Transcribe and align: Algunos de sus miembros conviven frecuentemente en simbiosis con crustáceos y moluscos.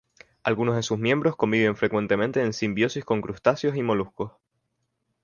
Algunos 0.41 0.75
de 0.77 0.81
sus 0.81 0.97
miembros 0.97 1.35
conviven 1.35 1.75
frecuentemente 1.75 2.41
en 2.41 2.53
simbiosis 2.53 3.05
con 3.05 3.21
crustáceos 3.21 3.75
y 3.77 3.83
moluscos. 3.83 4.31